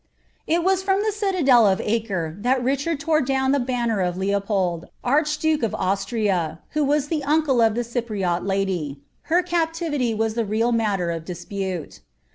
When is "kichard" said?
2.59-3.05